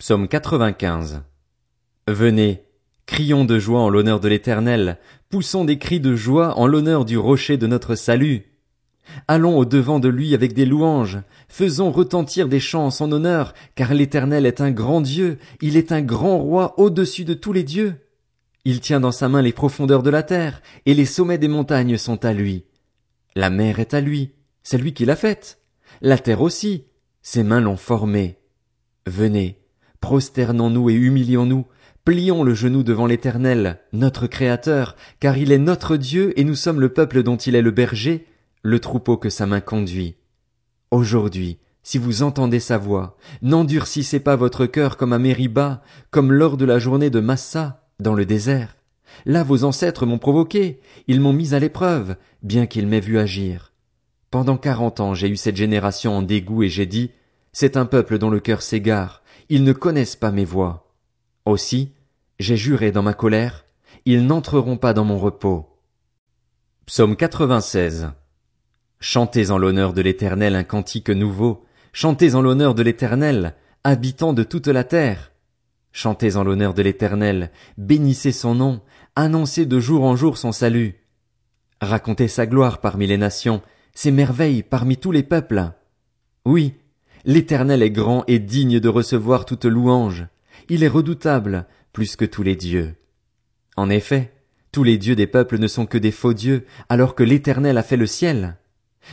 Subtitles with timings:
[0.00, 1.20] Psaume 95.
[2.08, 2.64] Venez,
[3.04, 7.18] crions de joie en l'honneur de l'Éternel, poussons des cris de joie en l'honneur du
[7.18, 8.46] rocher de notre salut.
[9.28, 11.18] Allons au devant de lui avec des louanges,
[11.48, 15.92] faisons retentir des chants en son honneur, car l'Éternel est un grand Dieu, il est
[15.92, 17.96] un grand roi au-dessus de tous les dieux.
[18.64, 21.98] Il tient dans sa main les profondeurs de la terre, et les sommets des montagnes
[21.98, 22.64] sont à lui.
[23.36, 24.32] La mer est à lui,
[24.62, 25.60] c'est lui qui l'a faite.
[26.00, 26.86] La terre aussi,
[27.20, 28.38] ses mains l'ont formée.
[29.06, 29.59] Venez,
[30.00, 31.66] prosternons-nous et humilions-nous,
[32.04, 36.80] plions le genou devant l'Éternel, notre Créateur, car il est notre Dieu et nous sommes
[36.80, 38.26] le peuple dont il est le berger,
[38.62, 40.16] le troupeau que sa main conduit.
[40.90, 46.56] Aujourd'hui, si vous entendez sa voix, n'endurcissez pas votre cœur comme à Mériba, comme lors
[46.56, 48.76] de la journée de Massa, dans le désert.
[49.26, 53.72] Là vos ancêtres m'ont provoqué, ils m'ont mis à l'épreuve, bien qu'ils m'aient vu agir.
[54.30, 57.10] Pendant quarante ans j'ai eu cette génération en dégoût et j'ai dit,
[57.52, 59.19] c'est un peuple dont le cœur s'égare,
[59.50, 60.94] ils ne connaissent pas mes voies.
[61.44, 61.92] Aussi,
[62.38, 63.66] j'ai juré dans ma colère,
[64.06, 65.68] ils n'entreront pas dans mon repos.
[66.86, 68.12] Psaume 96.
[69.00, 74.44] Chantez en l'honneur de l'Éternel un cantique nouveau, chantez en l'honneur de l'Éternel, habitants de
[74.44, 75.32] toute la terre.
[75.90, 78.80] Chantez en l'honneur de l'Éternel, bénissez son nom,
[79.16, 80.94] annoncez de jour en jour son salut.
[81.80, 83.62] Racontez sa gloire parmi les nations,
[83.94, 85.72] ses merveilles parmi tous les peuples.
[86.44, 86.74] Oui,
[87.24, 90.26] l'Éternel est grand et digne de recevoir toute louange.
[90.68, 92.94] Il est redoutable, plus que tous les dieux.
[93.76, 94.32] En effet,
[94.72, 97.82] tous les dieux des peuples ne sont que des faux dieux, alors que l'Éternel a
[97.82, 98.56] fait le ciel.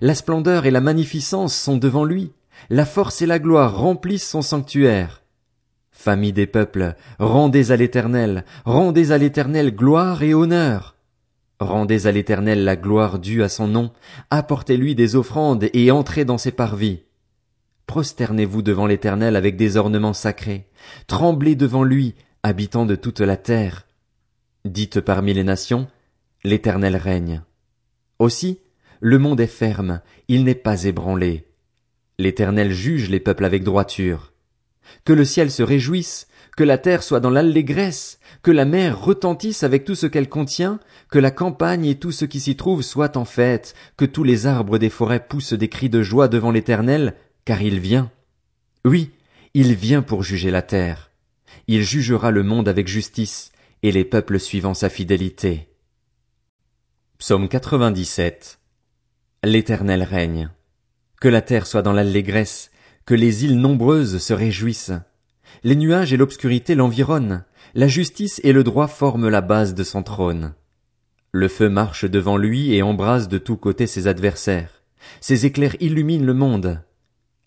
[0.00, 2.32] La splendeur et la magnificence sont devant lui,
[2.68, 5.22] la force et la gloire remplissent son sanctuaire.
[5.90, 10.96] Famille des peuples, rendez à l'Éternel, rendez à l'Éternel gloire et honneur.
[11.58, 13.92] Rendez à l'Éternel la gloire due à son nom,
[14.30, 17.02] apportez-lui des offrandes et entrez dans ses parvis.
[17.90, 20.68] Prosternez-vous devant l'Éternel avec des ornements sacrés,
[21.08, 23.88] tremblez devant lui, habitants de toute la terre.
[24.64, 25.88] Dites parmi les nations,
[26.44, 27.42] l'Éternel règne.
[28.20, 28.60] Aussi,
[29.00, 31.48] le monde est ferme, il n'est pas ébranlé.
[32.16, 34.34] L'Éternel juge les peuples avec droiture.
[35.04, 39.64] Que le ciel se réjouisse, que la terre soit dans l'allégresse, que la mer retentisse
[39.64, 40.78] avec tout ce qu'elle contient,
[41.10, 44.46] que la campagne et tout ce qui s'y trouve soient en fête, que tous les
[44.46, 47.16] arbres des forêts poussent des cris de joie devant l'Éternel,
[47.50, 48.12] car il vient.
[48.84, 49.10] Oui,
[49.54, 51.10] il vient pour juger la terre.
[51.66, 53.50] Il jugera le monde avec justice,
[53.82, 55.66] et les peuples suivant sa fidélité.
[57.18, 58.60] Psaume 97.
[59.42, 60.50] L'Éternel règne.
[61.20, 62.70] Que la terre soit dans l'allégresse,
[63.04, 64.92] que les îles nombreuses se réjouissent.
[65.64, 67.42] Les nuages et l'obscurité l'environnent,
[67.74, 70.54] la justice et le droit forment la base de son trône.
[71.32, 74.84] Le feu marche devant lui et embrase de tous côtés ses adversaires.
[75.20, 76.84] Ses éclairs illuminent le monde.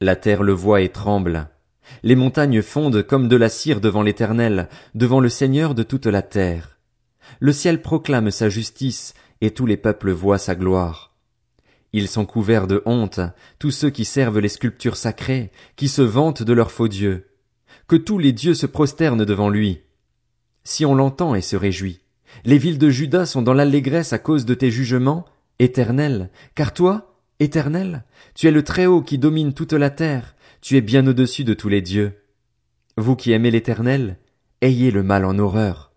[0.01, 1.49] La terre le voit et tremble.
[2.01, 6.21] Les montagnes fondent comme de la cire devant l'Éternel, devant le Seigneur de toute la
[6.21, 6.79] terre.
[7.39, 11.13] Le ciel proclame sa justice, et tous les peuples voient sa gloire.
[11.93, 13.19] Ils sont couverts de honte,
[13.59, 17.27] tous ceux qui servent les sculptures sacrées, qui se vantent de leurs faux dieux.
[17.87, 19.81] Que tous les dieux se prosternent devant lui.
[20.63, 21.99] Si on l'entend et se réjouit.
[22.45, 25.25] Les villes de Juda sont dans l'allégresse à cause de tes jugements,
[25.59, 28.03] éternels, car toi, éternel,
[28.35, 31.69] tu es le Très-Haut qui domine toute la terre, tu es bien au-dessus de tous
[31.69, 32.21] les dieux.
[32.97, 34.17] Vous qui aimez l'éternel,
[34.61, 35.91] ayez le mal en horreur.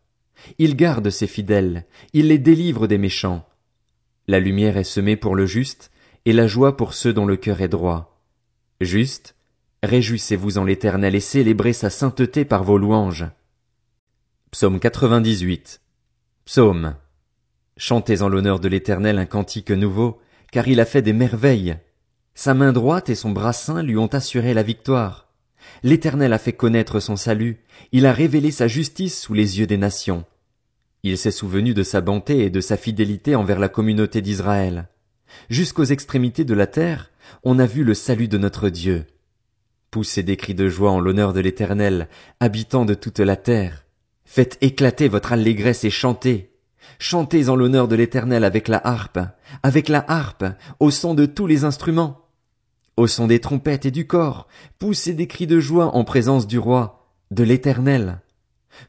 [0.58, 3.46] Il garde ses fidèles, il les délivre des méchants.
[4.28, 5.90] La lumière est semée pour le juste,
[6.24, 8.20] et la joie pour ceux dont le cœur est droit.
[8.80, 9.36] Juste,
[9.82, 13.26] réjouissez-vous en l'Éternel et célébrez sa sainteté par vos louanges.
[14.50, 15.80] Psaume 98.
[16.44, 16.96] Psaume.
[17.76, 20.18] Chantez en l'honneur de l'Éternel un cantique nouveau,
[20.56, 21.76] car il a fait des merveilles.
[22.34, 25.28] Sa main droite et son bras saint lui ont assuré la victoire.
[25.82, 27.58] L'Éternel a fait connaître son salut,
[27.92, 30.24] il a révélé sa justice sous les yeux des nations.
[31.02, 34.88] Il s'est souvenu de sa bonté et de sa fidélité envers la communauté d'Israël.
[35.50, 37.10] Jusqu'aux extrémités de la terre,
[37.44, 39.04] on a vu le salut de notre Dieu.
[39.90, 42.08] Poussez des cris de joie en l'honneur de l'Éternel,
[42.40, 43.84] habitants de toute la terre.
[44.24, 46.55] Faites éclater votre allégresse et chantez.
[46.98, 49.18] Chantez en l'honneur de l'Éternel avec la harpe,
[49.62, 50.44] avec la harpe,
[50.80, 52.26] au son de tous les instruments.
[52.96, 54.48] Au son des trompettes et du corps,
[54.78, 58.20] poussez des cris de joie en présence du roi, de l'Éternel.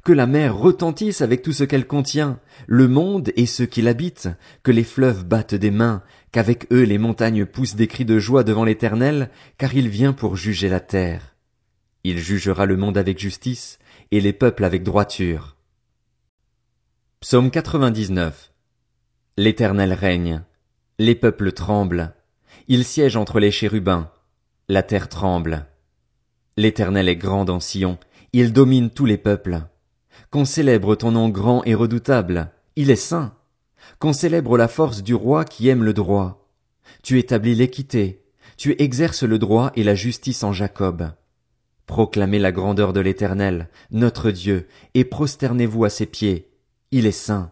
[0.04, 4.30] Que la mer retentisse avec tout ce qu'elle contient, le monde et ceux qui l'habitent,
[4.64, 8.44] que les fleuves battent des mains, qu'avec eux les montagnes poussent des cris de joie
[8.44, 11.36] devant l'Éternel, car il vient pour juger la terre.
[12.04, 13.80] Il jugera le monde avec justice,
[14.12, 15.57] et les peuples avec droiture.
[17.20, 18.54] Psaume 99.
[19.38, 20.44] L'Éternel règne.
[21.00, 22.14] Les peuples tremblent.
[22.68, 24.12] Il siège entre les chérubins.
[24.70, 25.66] La terre tremble.
[26.58, 27.98] L'Éternel est grand dans Sion,
[28.34, 29.62] Il domine tous les peuples.
[30.30, 32.52] Qu'on célèbre ton nom grand et redoutable.
[32.76, 33.34] Il est saint.
[33.98, 36.48] Qu'on célèbre la force du roi qui aime le droit.
[37.02, 38.24] Tu établis l'équité.
[38.58, 41.10] Tu exerces le droit et la justice en Jacob.
[41.88, 46.52] Proclamez la grandeur de l'Éternel, notre Dieu, et prosternez-vous à ses pieds.
[46.92, 47.52] Il est saint.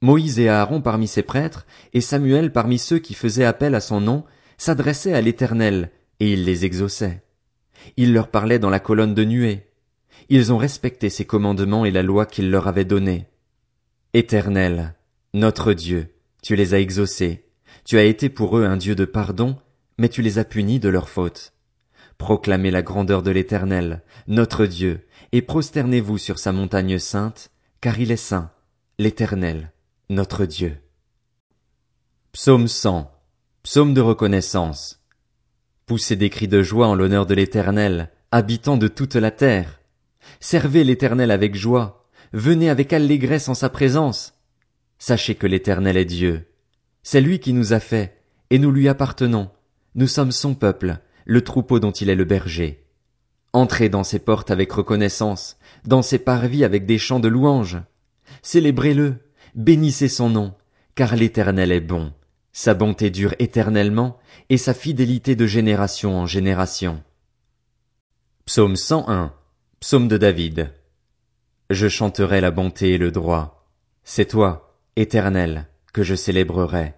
[0.00, 4.00] Moïse et Aaron parmi ses prêtres, et Samuel parmi ceux qui faisaient appel à son
[4.00, 4.24] nom,
[4.56, 5.90] s'adressaient à l'Éternel,
[6.20, 7.22] et il les exauçait.
[7.96, 9.66] Il leur parlait dans la colonne de nuée.
[10.28, 13.26] Ils ont respecté ses commandements et la loi qu'il leur avait donnée.
[14.14, 14.94] Éternel,
[15.34, 17.44] notre Dieu, tu les as exaucés.
[17.84, 19.56] Tu as été pour eux un Dieu de pardon,
[19.98, 21.52] mais tu les as punis de leurs fautes.
[22.18, 28.10] Proclamez la grandeur de l'Éternel, notre Dieu, et prosternez-vous sur sa montagne sainte, car il
[28.10, 28.50] est saint,
[28.98, 29.72] l'Éternel,
[30.08, 30.78] notre Dieu.
[32.32, 33.10] Psaume 100.
[33.62, 35.02] Psaume de reconnaissance.
[35.86, 39.80] Poussez des cris de joie en l'honneur de l'Éternel, habitant de toute la terre.
[40.40, 44.34] Servez l'Éternel avec joie, venez avec allégresse en sa présence.
[44.98, 46.48] Sachez que l'Éternel est Dieu.
[47.02, 48.20] C'est lui qui nous a fait,
[48.50, 49.50] et nous lui appartenons.
[49.94, 52.86] Nous sommes son peuple, le troupeau dont il est le berger.
[53.52, 55.56] Entrez dans ses portes avec reconnaissance,
[55.86, 57.78] dans ses parvis avec des chants de louange.
[58.42, 59.16] Célébrez-le,
[59.54, 60.54] bénissez son nom,
[60.94, 62.12] car l'Éternel est bon.
[62.52, 64.18] Sa bonté dure éternellement,
[64.48, 67.02] et sa fidélité de génération en génération.
[68.46, 69.32] Psaume 101.
[69.80, 70.72] Psaume de David.
[71.68, 73.68] Je chanterai la bonté et le droit.
[74.04, 76.94] C'est toi, Éternel, que je célébrerai.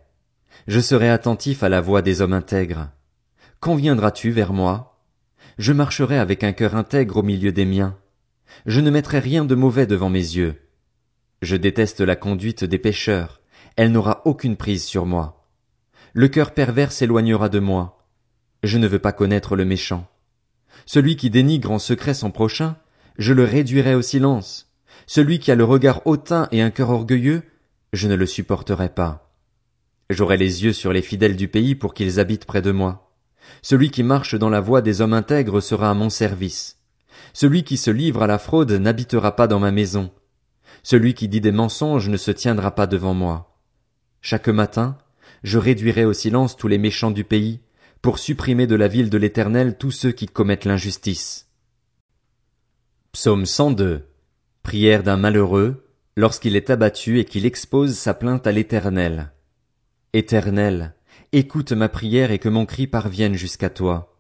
[0.67, 2.91] Je serai attentif à la voix des hommes intègres.
[3.61, 5.01] Quand viendras-tu vers moi?
[5.57, 7.97] Je marcherai avec un cœur intègre au milieu des miens.
[8.67, 10.57] Je ne mettrai rien de mauvais devant mes yeux.
[11.43, 13.41] Je déteste la conduite des pécheurs.
[13.77, 15.47] Elle n'aura aucune prise sur moi.
[16.13, 18.07] Le cœur pervers s'éloignera de moi.
[18.63, 20.09] Je ne veux pas connaître le méchant.
[20.87, 22.77] Celui qui dénigre en secret son prochain,
[23.19, 24.73] je le réduirai au silence.
[25.07, 27.43] Celui qui a le regard hautain et un cœur orgueilleux,
[27.93, 29.33] je ne le supporterai pas.
[30.11, 33.13] J'aurai les yeux sur les fidèles du pays pour qu'ils habitent près de moi.
[33.63, 36.78] Celui qui marche dans la voie des hommes intègres sera à mon service.
[37.33, 40.11] Celui qui se livre à la fraude n'habitera pas dans ma maison.
[40.83, 43.59] Celui qui dit des mensonges ne se tiendra pas devant moi.
[44.21, 44.99] Chaque matin,
[45.43, 47.61] je réduirai au silence tous les méchants du pays,
[48.03, 51.49] pour supprimer de la ville de l'Éternel tous ceux qui commettent l'injustice.
[53.13, 54.07] Psaume 102.
[54.63, 55.87] Prière d'un malheureux,
[56.17, 59.33] lorsqu'il est abattu et qu'il expose sa plainte à l'Éternel.
[60.13, 60.95] Éternel,
[61.33, 64.18] Écoute ma prière et que mon cri parvienne jusqu'à toi.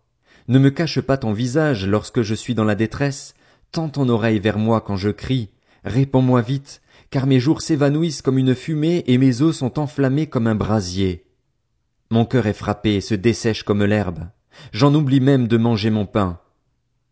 [0.49, 3.35] Ne me cache pas ton visage lorsque je suis dans la détresse,
[3.71, 5.50] tends ton oreille vers moi quand je crie,
[5.85, 6.81] réponds-moi vite,
[7.11, 11.27] car mes jours s'évanouissent comme une fumée et mes os sont enflammés comme un brasier.
[12.11, 14.29] Mon cœur est frappé et se dessèche comme l'herbe.
[14.73, 16.41] J'en oublie même de manger mon pain.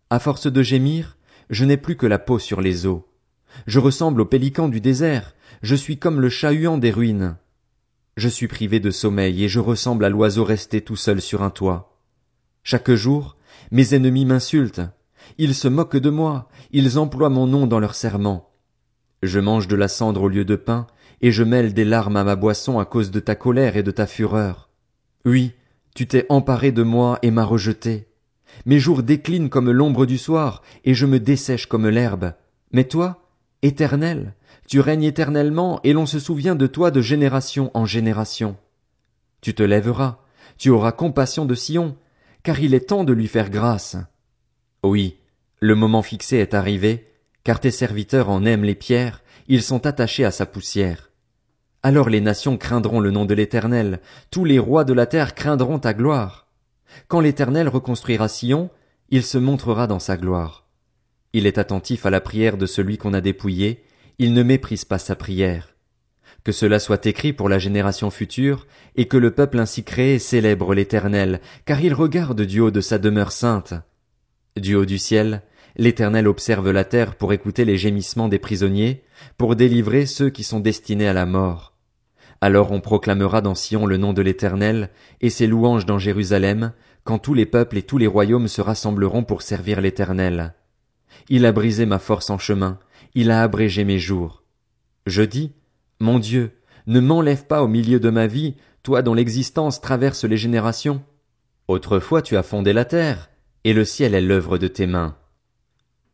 [0.08, 1.18] À force de gémir,
[1.50, 3.02] je n'ai plus que la peau sur les os.
[3.66, 7.36] Je ressemble au pélican du désert, je suis comme le chat-huant des ruines.
[8.16, 11.50] Je suis privé de sommeil et je ressemble à l'oiseau resté tout seul sur un
[11.50, 11.95] toit.
[12.68, 13.36] Chaque jour,
[13.70, 14.80] mes ennemis m'insultent.
[15.38, 18.50] Ils se moquent de moi, ils emploient mon nom dans leurs serments.
[19.22, 20.88] Je mange de la cendre au lieu de pain,
[21.20, 23.92] et je mêle des larmes à ma boisson à cause de ta colère et de
[23.92, 24.68] ta fureur.
[25.24, 25.52] Oui,
[25.94, 28.08] tu t'es emparé de moi et m'as rejeté.
[28.64, 32.32] Mes jours déclinent comme l'ombre du soir, et je me dessèche comme l'herbe.
[32.72, 33.22] Mais toi,
[33.62, 34.34] éternel,
[34.66, 38.56] tu règnes éternellement, et l'on se souvient de toi de génération en génération.
[39.40, 40.18] Tu te lèveras,
[40.58, 41.96] tu auras compassion de Sion,
[42.46, 43.96] car il est temps de lui faire grâce.
[44.84, 45.18] Oui,
[45.58, 47.08] le moment fixé est arrivé,
[47.42, 51.10] car tes serviteurs en aiment les pierres, ils sont attachés à sa poussière.
[51.82, 53.98] Alors les nations craindront le nom de l'Éternel,
[54.30, 56.46] tous les rois de la terre craindront ta gloire.
[57.08, 58.70] Quand l'Éternel reconstruira Sion,
[59.08, 60.68] il se montrera dans sa gloire.
[61.32, 63.82] Il est attentif à la prière de celui qu'on a dépouillé,
[64.20, 65.74] il ne méprise pas sa prière.
[66.46, 70.76] Que cela soit écrit pour la génération future, et que le peuple ainsi créé célèbre
[70.76, 73.74] l'Éternel, car il regarde du haut de sa demeure sainte.
[74.56, 75.42] Du haut du ciel,
[75.76, 79.02] l'Éternel observe la terre pour écouter les gémissements des prisonniers,
[79.38, 81.74] pour délivrer ceux qui sont destinés à la mort.
[82.40, 87.18] Alors on proclamera dans Sion le nom de l'Éternel, et ses louanges dans Jérusalem, quand
[87.18, 90.54] tous les peuples et tous les royaumes se rassembleront pour servir l'Éternel.
[91.28, 92.78] Il a brisé ma force en chemin,
[93.16, 94.44] il a abrégé mes jours.
[95.06, 95.52] Je dis,
[96.00, 96.52] mon Dieu,
[96.86, 101.02] ne m'enlève pas au milieu de ma vie, toi dont l'existence traverse les générations.
[101.68, 103.30] Autrefois tu as fondé la terre,
[103.64, 105.16] et le ciel est l'œuvre de tes mains.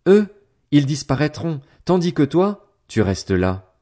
[0.07, 0.27] Eux,
[0.71, 3.75] ils disparaîtront, tandis que toi, tu restes là.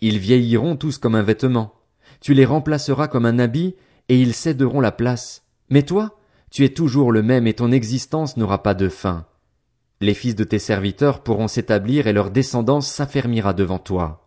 [0.00, 1.74] Ils vieilliront tous comme un vêtement.
[2.20, 3.74] Tu les remplaceras comme un habit,
[4.08, 5.44] et ils céderont la place.
[5.68, 6.16] Mais toi,
[6.50, 9.26] tu es toujours le même et ton existence n'aura pas de fin.
[10.00, 14.19] Les fils de tes serviteurs pourront s'établir et leur descendance s'affermira devant toi.